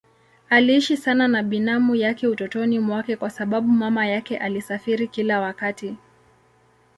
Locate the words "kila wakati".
5.07-5.97